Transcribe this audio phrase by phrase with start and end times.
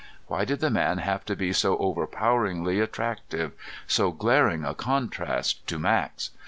[0.25, 3.51] Why did the man have to be so overpoweringly attractive,
[3.85, 6.31] so glaring a contrast to Max?